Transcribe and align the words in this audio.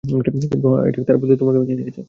কিন্তু 0.03 0.67
অ্যাজাক 0.75 1.03
তার 1.07 1.17
বদলে 1.17 1.35
তোমাকে 1.41 1.57
বেছে 1.61 1.75
নিয়েছে। 1.77 1.99